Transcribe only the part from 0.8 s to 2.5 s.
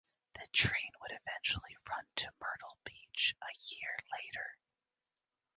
would eventually run to